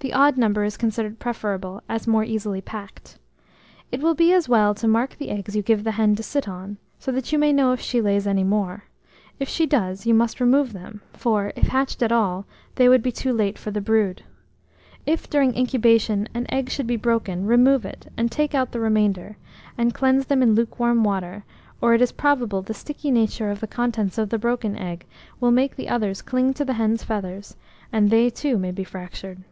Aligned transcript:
The 0.00 0.12
odd 0.12 0.36
number 0.38 0.62
is 0.62 0.76
considered 0.76 1.18
preferable, 1.18 1.82
as 1.88 2.06
more 2.06 2.22
easily 2.22 2.60
packed. 2.60 3.18
It 3.90 3.98
will 4.00 4.14
be 4.14 4.32
as 4.32 4.48
well 4.48 4.72
to 4.76 4.86
mark 4.86 5.16
the 5.16 5.28
eggs 5.28 5.56
you 5.56 5.62
give 5.62 5.82
the 5.82 5.90
hen 5.90 6.14
to 6.14 6.22
sit 6.22 6.46
on, 6.46 6.78
so 7.00 7.10
that 7.10 7.32
you 7.32 7.38
may 7.38 7.52
know 7.52 7.72
if 7.72 7.80
she 7.80 8.00
lays 8.00 8.24
any 8.24 8.44
more: 8.44 8.84
if 9.40 9.48
she 9.48 9.66
does, 9.66 10.06
you 10.06 10.14
must 10.14 10.38
remove 10.38 10.72
them; 10.72 11.02
for, 11.14 11.52
if 11.56 11.66
hatched 11.66 12.00
at 12.00 12.12
all, 12.12 12.46
they 12.76 12.88
would 12.88 13.02
be 13.02 13.10
too 13.10 13.32
late 13.32 13.58
for 13.58 13.72
the 13.72 13.80
brood. 13.80 14.22
If 15.04 15.28
during 15.28 15.56
incubation 15.56 16.28
an 16.32 16.46
egg 16.48 16.70
should 16.70 16.86
be 16.86 16.94
broken, 16.96 17.44
remove 17.44 17.84
it, 17.84 18.06
and 18.16 18.30
take 18.30 18.54
out 18.54 18.70
the 18.70 18.78
remainder, 18.78 19.36
and 19.76 19.92
cleanse 19.92 20.26
them 20.26 20.44
in 20.44 20.54
luke 20.54 20.78
warm 20.78 21.02
water, 21.02 21.42
or 21.80 21.92
it 21.92 22.00
is 22.00 22.12
probable 22.12 22.62
the 22.62 22.72
sticky 22.72 23.10
nature 23.10 23.50
of 23.50 23.58
the 23.58 23.66
contents 23.66 24.16
of 24.16 24.30
the 24.30 24.38
broken 24.38 24.76
egg 24.78 25.06
will 25.40 25.50
make 25.50 25.74
the 25.74 25.88
others 25.88 26.22
cling 26.22 26.54
to 26.54 26.64
the 26.64 26.74
hen's 26.74 27.02
feathers; 27.02 27.56
and 27.92 28.10
they, 28.10 28.30
too, 28.30 28.56
may 28.58 28.70
be 28.70 28.84
fractured. 28.84 29.42